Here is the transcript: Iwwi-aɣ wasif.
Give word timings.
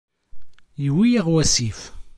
Iwwi-aɣ 0.87 1.27
wasif. 1.33 1.79